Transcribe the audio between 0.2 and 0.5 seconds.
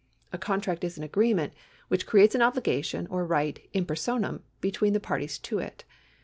A